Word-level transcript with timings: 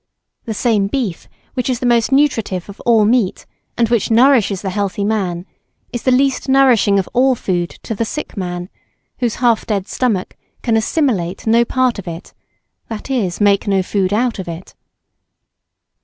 The 0.45 0.55
same 0.55 0.87
beef 0.87 1.29
which 1.53 1.69
is 1.69 1.79
the 1.79 1.85
most 1.85 2.11
nutritive 2.11 2.67
of 2.69 2.79
all 2.87 3.05
meat 3.05 3.45
and 3.77 3.87
which 3.89 4.09
nourishes 4.09 4.63
the 4.63 4.71
healthy 4.71 5.03
man, 5.03 5.45
is 5.93 6.01
the 6.01 6.11
least 6.11 6.49
nourishing 6.49 6.97
of 6.97 7.07
all 7.13 7.35
food 7.35 7.69
to 7.83 7.93
the 7.93 8.03
sick 8.03 8.35
man, 8.35 8.69
whose 9.19 9.35
half 9.35 9.67
dead 9.67 9.87
stomach 9.87 10.35
can 10.63 10.75
assimilate 10.75 11.45
no 11.45 11.63
part 11.63 11.99
of 11.99 12.07
it, 12.07 12.33
that 12.89 13.11
is, 13.11 13.39
make 13.39 13.67
no 13.67 13.83
food 13.83 14.11
out 14.11 14.39
of 14.39 14.47
it. 14.47 14.73